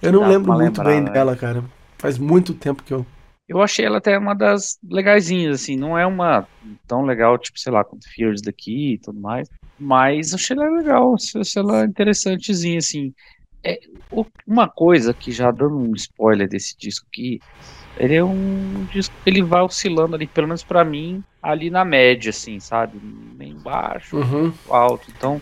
[0.00, 1.10] Eu não lembro muito lembrar, bem né?
[1.10, 1.64] dela, cara.
[1.98, 3.04] Faz muito tempo que eu.
[3.48, 5.76] Eu achei ela até uma das legaisinhas, assim.
[5.76, 6.46] Não é uma
[6.86, 9.48] tão legal, tipo, sei lá, quanto Fears daqui e tudo mais.
[9.80, 13.12] Mas achei ela legal, achei ela interessantezinha, assim.
[13.64, 13.80] É,
[14.46, 17.40] uma coisa que já dando um spoiler desse disco aqui
[18.00, 21.84] ele é um disco que ele vai oscilando ali, pelo menos pra mim, ali na
[21.84, 22.98] média, assim, sabe?
[23.38, 24.52] Nem baixo, Uhum.
[24.70, 25.40] alto, então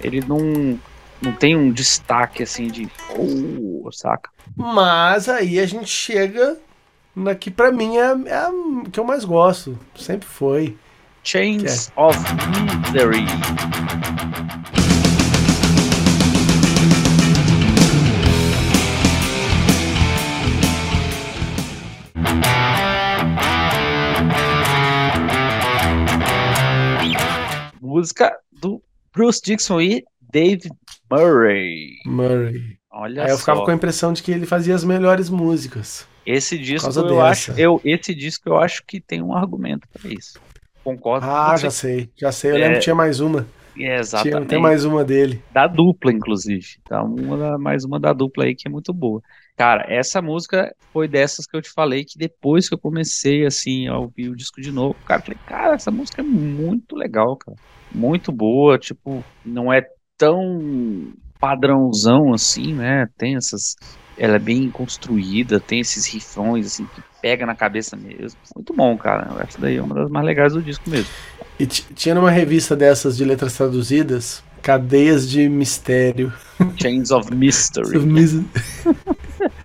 [0.00, 0.78] ele não,
[1.20, 4.30] não tem um destaque, assim, de, oh, saca?
[4.56, 6.56] Mas aí a gente chega
[7.16, 8.50] na que pra mim é, é a
[8.92, 9.76] que eu mais gosto.
[9.96, 10.76] Sempre foi.
[11.24, 12.16] Chains of
[12.92, 13.26] Misery.
[28.18, 28.82] Música do
[29.14, 30.68] Bruce Dixon e Dave
[31.08, 31.98] Murray.
[32.04, 32.76] Murray.
[32.90, 33.40] Olha Aí eu só.
[33.40, 36.04] ficava com a impressão de que ele fazia as melhores músicas.
[36.26, 37.22] Esse disco eu dessa.
[37.52, 40.40] acho, eu esse disco eu acho que tem um argumento pra isso.
[40.82, 42.50] Concordo com Ah, já sei, já sei.
[42.50, 43.40] Eu É, lembro que tinha mais uma.
[43.40, 44.48] É, Tinha, exatamente.
[44.48, 45.40] tem mais uma dele.
[45.52, 46.66] da dupla, inclusive.
[46.88, 49.22] Tá uma da- mais uma da dupla aí que é muito boa.
[49.56, 53.86] Cara, essa música foi dessas que eu te falei que depois que eu comecei assim
[53.86, 57.36] a ouvir o disco de novo, cara, eu falei, cara, essa música é muito legal,
[57.36, 57.56] cara.
[57.92, 59.82] Muito boa, tipo, não é
[60.16, 63.08] tão padrãozão assim, né?
[63.16, 63.76] Tem essas
[64.18, 68.38] ela é bem construída, tem esses rifões assim que pega na cabeça mesmo.
[68.54, 69.28] Muito bom, cara.
[69.46, 71.08] Essa daí é uma das mais legais do disco mesmo.
[71.58, 76.32] E tinha numa revista dessas de letras traduzidas, Cadeias de Mistério.
[76.76, 77.98] Chains of Mystery.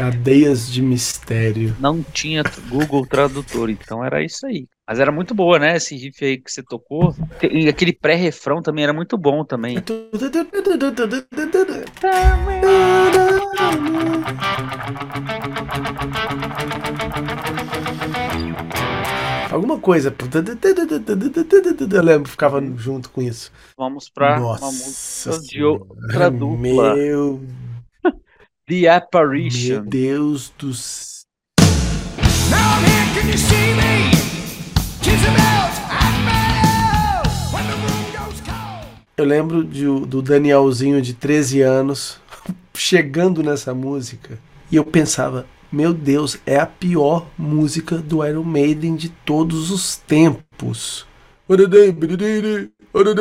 [0.00, 1.76] Cadeias de Mistério.
[1.78, 4.66] não tinha Google Tradutor, então era isso aí.
[4.88, 5.76] Mas era muito boa, né?
[5.76, 7.14] Esse riff aí que você tocou.
[7.42, 9.76] E aquele pré-refrão também era muito bom também.
[19.50, 20.14] Alguma coisa.
[21.92, 23.52] Eu lembro, ficava junto com isso.
[23.76, 26.94] Vamos pra uma Nossa música de outra dupla.
[26.94, 27.42] Meu,
[28.70, 29.82] The meu Apparition.
[29.84, 31.26] Deus do céu.
[39.16, 42.20] Eu lembro de- do Danielzinho de 13 anos
[42.74, 44.38] chegando nessa música
[44.70, 49.96] e eu pensava, meu Deus, é a pior música do Iron Maiden de todos os
[49.96, 51.06] tempos.
[52.92, 53.14] Falei,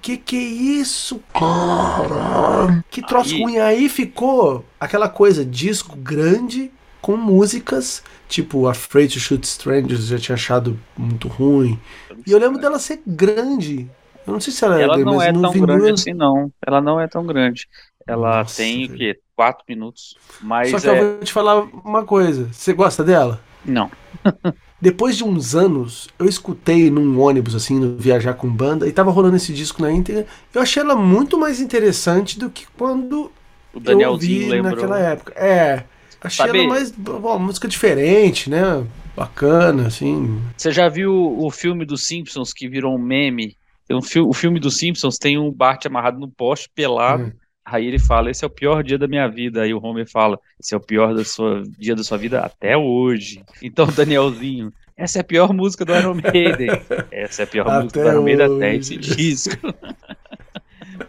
[0.00, 2.84] Que que é isso, cara?
[2.90, 3.58] Que troço Aí- ruim.
[3.58, 6.70] Aí ficou aquela coisa, disco grande
[7.00, 11.78] com músicas, tipo Afraid to Shoot Strangers, eu já tinha achado muito ruim.
[12.26, 13.88] E eu lembro dela ser grande.
[14.26, 16.50] Eu não sei se ela, Ela é grande, não é tão grande eu- assim, não.
[16.66, 17.68] Ela não é tão grande.
[18.06, 19.18] Ela Nossa, tem o quê?
[19.36, 20.16] quatro minutos.
[20.40, 20.98] Mas Só que é...
[20.98, 22.48] eu vou te falar uma coisa.
[22.52, 23.40] Você gosta dela?
[23.64, 23.90] Não.
[24.84, 29.10] Depois de uns anos, eu escutei num ônibus, assim, no viajar com banda, e tava
[29.10, 30.26] rolando esse disco na íntegra.
[30.52, 33.32] Eu achei ela muito mais interessante do que quando
[33.72, 34.72] O eu Danielzinho ouvi lembrou.
[34.74, 35.32] naquela época.
[35.36, 35.84] É,
[36.20, 36.90] achei Sabe- ela mais.
[36.90, 38.84] Bom, uma música diferente, né?
[39.16, 40.38] Bacana, assim.
[40.54, 43.56] Você já viu o filme dos Simpsons que virou um meme?
[43.88, 47.24] Tem um fi- o filme dos Simpsons tem um Bart amarrado no poste, pelado.
[47.24, 47.32] Hum.
[47.64, 49.62] Aí ele fala: Esse é o pior dia da minha vida.
[49.62, 52.76] Aí o Homer fala: Esse é o pior da sua, dia da sua vida até
[52.76, 53.42] hoje.
[53.62, 56.68] Então, Danielzinho, essa é a pior música do Iron Maiden.
[57.10, 59.56] Essa é a pior Até música do Iron Maiden até esse disco.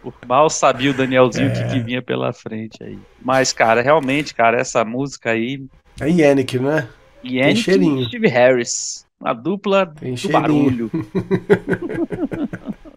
[0.02, 1.68] Por mal sabia o Danielzinho o que, É.
[1.68, 2.98] que vinha pela frente aí.
[3.22, 5.62] Mas, cara, realmente, cara, essa música aí.
[6.00, 6.88] É Yannick, né?
[7.24, 9.06] Yannick e Steve Harris.
[9.20, 10.40] Uma dupla Tem do cheirinho.
[10.42, 10.90] barulho.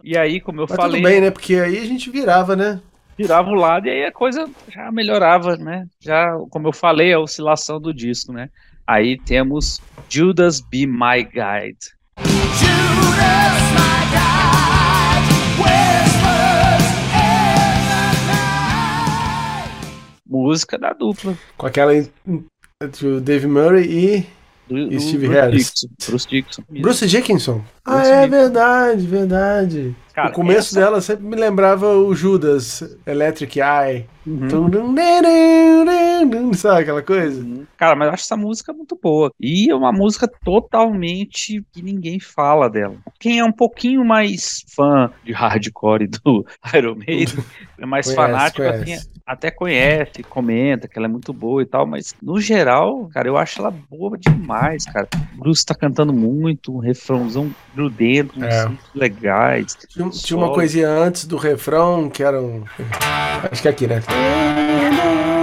[0.02, 1.30] e aí, como eu Mas falei, tudo bem, né?
[1.30, 2.80] Porque aí a gente virava, né?
[3.20, 5.86] Virava o lado e aí a coisa já melhorava, né?
[6.00, 8.48] Já, como eu falei, a oscilação do disco, né?
[8.86, 9.78] Aí temos
[10.08, 11.78] Judas Be My Guide.
[12.16, 15.30] Judas, my guide.
[20.26, 21.36] Música da dupla.
[21.58, 21.92] Com aquela
[22.82, 24.26] entre o Dave Murray e
[24.68, 25.72] Do, E Steve Bruce Harris.
[25.74, 25.88] Dixon.
[26.08, 26.62] Bruce Dixon.
[26.70, 27.64] Bruce Dickinson.
[27.84, 28.30] Ah, Bruce é Dickinson.
[28.30, 29.96] verdade, verdade.
[30.22, 34.06] Cara, o começo essa- dela sempre me lembrava o Judas, Electric Eye.
[34.26, 34.48] Uhum.
[36.54, 37.40] Sabe aquela coisa?
[37.42, 37.64] Uhum.
[37.76, 39.32] Cara, mas eu acho essa música muito boa.
[39.40, 42.96] E é uma música totalmente que ninguém fala dela.
[43.18, 47.38] Quem é um pouquinho mais fã de hardcore do Iron Maiden,
[47.78, 48.92] é mais Conhece, fanático, conhece.
[48.92, 53.28] assim, até conhece, comenta que ela é muito boa e tal, mas no geral, cara,
[53.28, 55.08] eu acho ela boa demais, cara.
[55.34, 58.70] O Bruce tá cantando muito, um refrãozão grudento, uns É.
[58.94, 59.76] legais.
[59.88, 62.64] Tinha, tinha uma coisinha antes do refrão que era um.
[63.50, 64.02] Acho que é aqui, né?
[64.12, 65.39] Oh.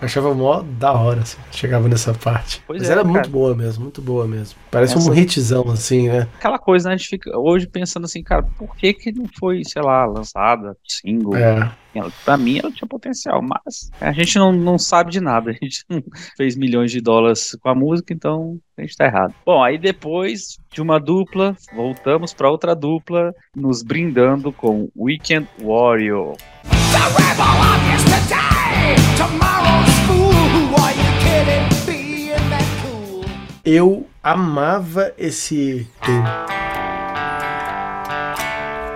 [0.00, 2.62] Eu achava mó da hora, assim, chegava nessa parte.
[2.66, 3.12] Pois Mas é, era cara.
[3.12, 4.56] muito boa mesmo, muito boa mesmo.
[4.70, 6.28] Parece Essa- um hitzão, assim, né?
[6.38, 9.62] Aquela coisa, né, a gente fica hoje pensando assim, cara, por que que não foi,
[9.64, 11.34] sei lá, lançada, single?
[11.36, 11.70] É.
[11.94, 15.50] Ela, pra mim ela tinha potencial, mas a gente não, não sabe de nada.
[15.60, 16.00] A gente não
[16.36, 19.34] fez milhões de dólares com a música, então a gente tá errado.
[19.44, 26.36] Bom, aí depois de uma dupla, voltamos pra outra dupla, nos brindando com Weekend Warrior.
[26.92, 29.87] The rebel of yesterday, tomorrow's
[33.70, 35.86] Eu amava esse.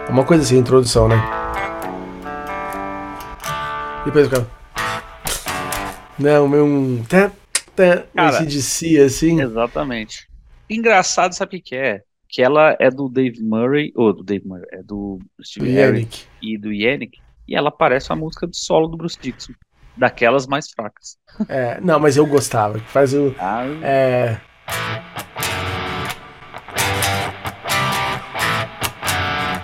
[0.08, 1.16] É Uma coisa assim, introdução, né?
[4.06, 4.50] Depois o cara.
[6.18, 7.04] Não, meu um.
[7.04, 7.34] Cara,
[8.30, 9.42] esse de si, assim.
[9.42, 10.26] Exatamente.
[10.70, 12.00] Engraçado, sabe o que é?
[12.26, 16.24] Que ela é do Dave Murray, ou do Dave Murray, é do Steve Yannick.
[16.40, 19.52] e do Yannick, e ela parece uma música do solo do Bruce Dixon,
[19.98, 21.18] daquelas mais fracas.
[21.46, 22.78] É, não, mas eu gostava.
[22.78, 23.34] Faz o.
[23.38, 24.40] Ah, É.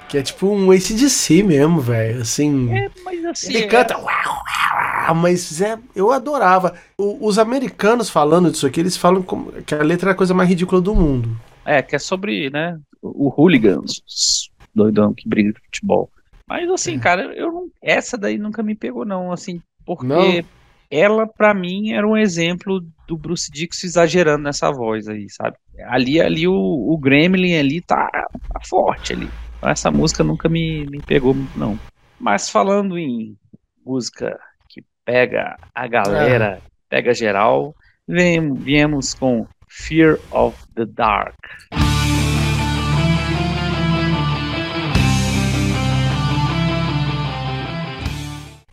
[0.09, 2.23] Que é tipo um ACDC mesmo, velho.
[2.23, 2.73] Assim.
[2.75, 3.49] é, mas assim.
[3.55, 3.97] Ele é- canta.
[3.99, 6.75] "Uau, uau", Mas é, eu adorava.
[6.97, 9.25] O- os americanos falando disso aqui, eles falam
[9.67, 11.39] que a letra é a coisa mais ridícula do mundo.
[11.65, 16.11] É, que é sobre, né, o hooligans, os doidão que briga de futebol.
[16.47, 16.99] Mas assim, É.
[16.99, 20.43] cara, eu não, essa daí nunca me pegou não, assim, porque Não?
[20.91, 25.57] Ela pra mim era um exemplo do Bruce Dixon exagerando nessa voz aí, sabe?
[25.87, 29.29] Ali, ali o, o Gremlin ali tá, tá forte ali.
[29.63, 31.79] Essa música nunca me, me pegou muito não.
[32.19, 33.37] Mas falando em
[33.85, 37.75] música que pega a galera, pega geral,
[38.07, 41.37] vem, viemos com Fear of the Dark.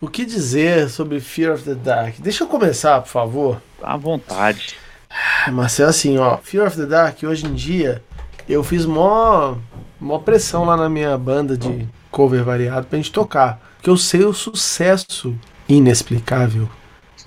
[0.05, 2.17] O que dizer sobre Fear of the Dark?
[2.19, 3.59] Deixa eu começar, por favor.
[3.81, 4.75] À vontade.
[5.09, 8.03] Ah, Marcelo, assim, ó, Fear of the Dark, hoje em dia,
[8.47, 9.55] eu fiz mó,
[9.99, 13.59] mó pressão lá na minha banda de cover variado pra gente tocar.
[13.77, 15.35] Porque eu sei o sucesso
[15.67, 16.69] inexplicável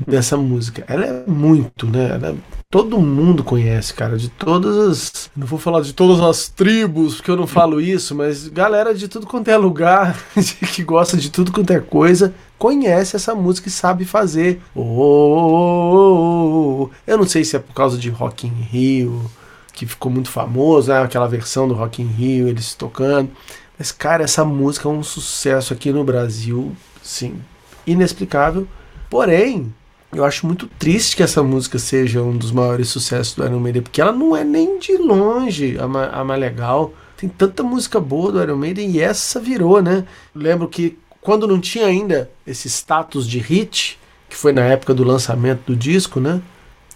[0.06, 0.84] dessa música.
[0.86, 2.10] Ela é muito, né?
[2.10, 2.34] Ela é-
[2.70, 5.30] todo mundo conhece, cara, de todas as.
[5.36, 9.08] Não vou falar de todas as tribos, porque eu não falo isso, mas galera de
[9.08, 10.16] tudo quanto é lugar,
[10.72, 14.60] que gosta de tudo quanto é coisa, conhece essa música e sabe fazer.
[14.74, 16.90] Oh, oh, oh.
[17.06, 19.30] Eu não sei se é por causa de Rock in Rio,
[19.72, 21.02] que ficou muito famoso, né?
[21.02, 23.30] aquela versão do Rock in Rio, eles tocando.
[23.78, 26.72] Mas, cara, essa música é um sucesso aqui no Brasil,
[27.02, 27.36] sim,
[27.86, 28.66] inexplicável.
[29.08, 29.72] Porém,
[30.12, 33.82] eu acho muito triste que essa música seja um dos maiores sucessos do Iron Maiden,
[33.82, 36.92] porque ela não é nem de longe a, ma- a mais legal.
[37.16, 40.04] Tem tanta música boa do Iron Maiden e essa virou, né?
[40.34, 43.98] Lembro que quando não tinha ainda esse status de hit,
[44.28, 46.40] que foi na época do lançamento do disco, né?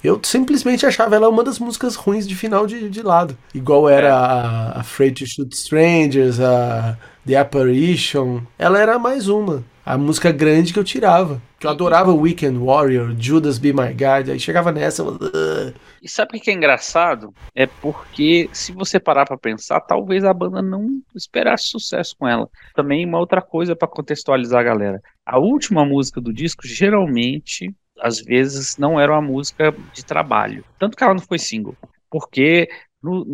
[0.03, 3.37] Eu simplesmente achava ela uma das músicas ruins de final de, de lado.
[3.55, 8.41] Igual era a Afraid to Shoot Strangers, a The Apparition.
[8.59, 9.63] Ela era mais uma.
[9.87, 11.41] A música grande que eu tirava.
[11.63, 14.33] Que eu adorava Weekend Warrior, Judas Be My Guide.
[14.33, 15.03] Aí chegava nessa.
[15.05, 15.73] "Ugh".
[16.03, 17.33] E sabe o que é engraçado?
[17.55, 22.49] É porque, se você parar pra pensar, talvez a banda não esperasse sucesso com ela.
[22.75, 25.01] Também uma outra coisa pra contextualizar a galera.
[25.25, 30.65] A última música do disco, geralmente, às vezes, não era uma música de trabalho.
[30.79, 31.77] Tanto que ela não foi single.
[32.11, 32.69] Porque
[33.03, 33.25] no-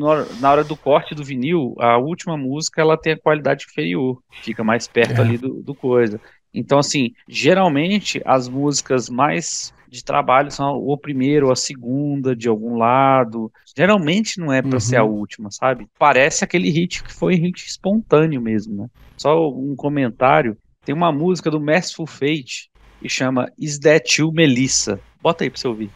[0.40, 4.18] na hora do corte do vinil, a última música ela tem a qualidade inferior.
[4.42, 5.24] Fica mais perto É.
[5.24, 6.20] ali do, do coisa.
[6.52, 12.48] Então, assim, geralmente as músicas mais de trabalho são o primeiro ou a segunda de
[12.48, 13.50] algum lado.
[13.76, 14.80] Geralmente não é pra Uhum.
[14.80, 15.86] ser a última, sabe?
[15.98, 18.88] Parece aquele hit que foi hit espontâneo mesmo, né?
[19.16, 20.56] Só um comentário.
[20.84, 22.70] Tem uma música do Merciful Fate
[23.00, 25.00] que chama Is That You, Melissa?
[25.20, 25.92] Bota aí pra você ouvir.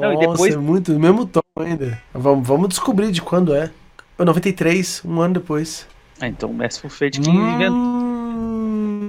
[0.00, 0.98] Nossa, e depois- é muito.
[0.98, 2.00] Mesmo tom ainda.
[2.12, 3.70] Vamos, vamos descobrir de quando é.
[4.18, 5.86] É 93, um ano depois.
[6.20, 8.00] Ah, então o Merciful Fate que inventou.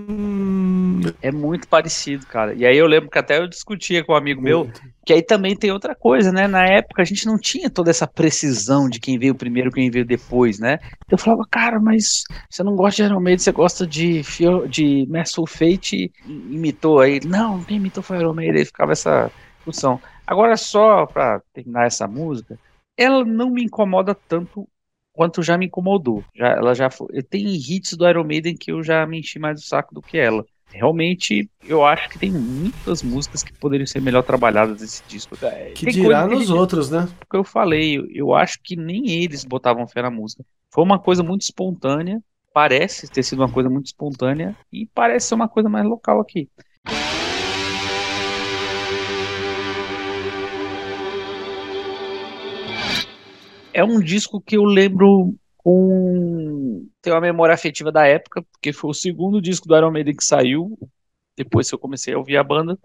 [0.07, 2.53] Hum, É muito parecido, cara.
[2.53, 4.81] E aí eu lembro que até eu discutia com um amigo meu, muito.
[5.05, 6.47] que aí também tem outra coisa, né?
[6.47, 10.05] Na época a gente não tinha toda essa precisão de quem veio primeiro quem veio
[10.05, 10.77] depois, né?
[11.09, 15.05] Eu falava, cara, mas você não gosta de Iron Maiden, você gosta de, Fio- de
[15.09, 17.19] Merciful Fate e imitou aí.
[17.25, 19.99] Não, quem imitou foi Iron Maiden, aí ficava essa discussão.
[20.25, 22.59] Agora só pra terminar essa música,
[22.97, 24.67] ela não me incomoda tanto
[25.13, 26.25] quanto já me incomodou.
[26.35, 26.89] Já, ela já
[27.29, 30.17] tem hits do Iron Maiden que eu já me enchi mais o saco do que
[30.17, 30.45] ela.
[30.71, 35.35] Realmente, eu acho que tem muitas músicas que poderiam ser melhor trabalhadas nesse disco.
[35.45, 37.07] É, Que tem dirá que nos ele- outros, né?
[37.29, 40.43] que eu falei, eu, eu acho que nem eles botavam fé na música.
[40.73, 42.21] Foi uma coisa muito espontânea,
[42.53, 46.49] parece ter sido uma coisa muito espontânea e parece ser uma coisa mais local aqui.
[53.73, 56.85] É um disco que eu lembro com.
[57.01, 60.23] Tenho uma memória afetiva da época, porque foi o segundo disco do Iron Maiden que
[60.23, 60.77] saiu,
[61.37, 62.77] depois que eu comecei a ouvir a banda.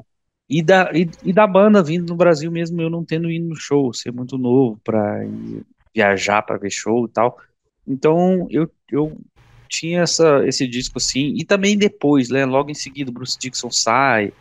[0.49, 3.57] E da, e, e da banda vindo no Brasil mesmo, eu não tendo ido no
[3.57, 4.81] show, ser muito novo
[5.25, 5.65] ir
[5.95, 7.37] viajar pra ver show e tal.
[7.87, 9.19] Então eu, eu
[9.69, 14.33] tinha essa, esse disco assim, e também depois, né, logo em seguida, Bruce Dixon sai,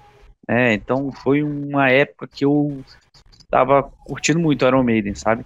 [0.47, 2.83] né, então foi uma época que eu
[3.49, 5.45] tava curtindo muito Iron Maiden, sabe?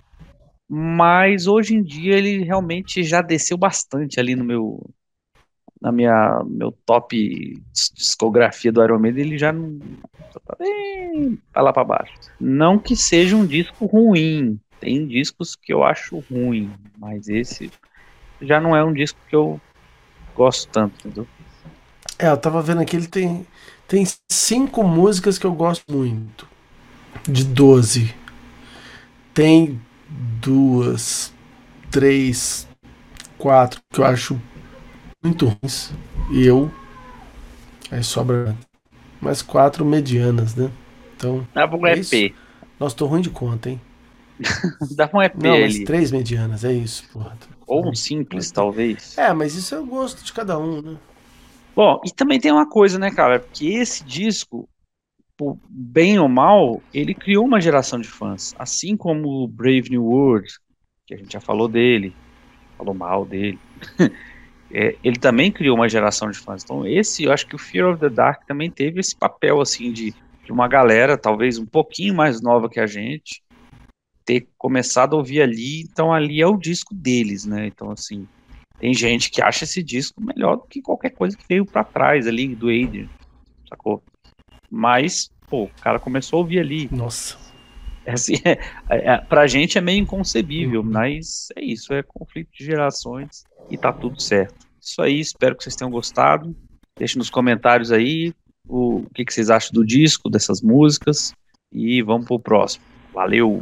[0.69, 4.89] Mas hoje em dia ele realmente já desceu bastante ali no meu
[5.81, 7.15] na minha meu top
[7.73, 9.79] dis- discografia do Iron Maiden, ele já não
[10.45, 12.13] tá bem pra lá pra baixo.
[12.39, 17.71] Não que seja um disco ruim, tem discos que eu acho ruim, mas esse
[18.41, 19.59] já não é um disco que eu
[20.35, 21.27] gosto tanto, entendeu?
[22.17, 23.47] É, eu tava vendo aqui, ele tem,
[23.87, 26.47] tem cinco músicas que eu gosto muito.
[27.27, 28.13] De 12.
[29.33, 29.79] Tem
[30.09, 31.33] duas,
[31.91, 32.67] três,
[33.37, 34.41] quatro que eu acho
[35.23, 35.91] muito ruins.
[36.31, 36.71] E eu.
[37.91, 38.55] Aí sobra
[39.21, 40.71] mais quatro medianas, né?
[41.15, 42.35] Então, Dá pra um É EP, isso?
[42.79, 43.81] nossa, tô ruim de conta, hein?
[44.95, 47.37] dá um EP Não, mas ali, três medianas, é isso, porra.
[47.67, 49.17] ou um simples, talvez.
[49.17, 50.97] É, mas isso é o gosto de cada um, né?
[51.75, 53.39] Bom, e também tem uma coisa, né, cara?
[53.39, 54.67] Que esse disco,
[55.69, 58.53] bem ou mal, ele criou uma geração de fãs.
[58.57, 60.51] Assim como o Brave New World,
[61.05, 62.13] que a gente já falou dele,
[62.77, 63.59] falou mal dele.
[64.71, 66.63] É, ele também criou uma geração de fãs.
[66.63, 69.91] Então, esse, eu acho que o Fear of the Dark também teve esse papel, assim,
[69.91, 70.13] de,
[70.45, 73.41] de uma galera, talvez um pouquinho mais nova que a gente,
[74.23, 75.81] ter começado a ouvir ali.
[75.81, 77.65] Então, ali é o disco deles, né?
[77.65, 78.27] Então, assim,
[78.79, 82.27] tem gente que acha esse disco melhor do que qualquer coisa que veio pra trás
[82.27, 83.09] ali do Adrian,
[83.67, 84.03] sacou?
[84.69, 86.89] Mas, pô, o cara começou a ouvir ali.
[86.91, 87.37] Nossa.
[88.05, 88.57] É assim, é,
[88.89, 90.89] é, pra gente é meio inconcebível, Uhum.
[90.91, 94.55] mas é isso, é conflito de gerações e tá tudo certo.
[94.81, 96.55] Isso aí, espero que vocês tenham gostado.
[96.97, 98.33] Deixe nos comentários aí
[98.67, 101.33] o, o que, que vocês acham do disco, dessas músicas.
[101.71, 102.83] E vamos pro próximo.
[103.13, 103.59] Valeu!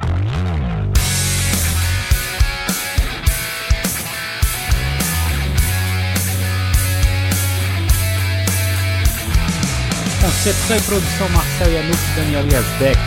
[10.48, 13.00] Concepção e produção Marcel Yanuk e Daniel Yazbek.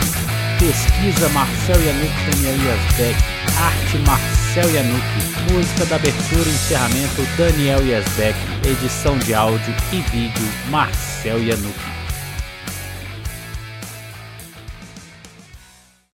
[0.59, 3.23] Pesquisa Marcel Yanuk e Daniel Yazbek.
[3.59, 5.03] Arte Marcel Yanuk.
[5.51, 8.37] Música da abertura e encerramento Daniel Yazbek.
[8.63, 12.00] Edição de áudio e vídeo Marcel Yanuk.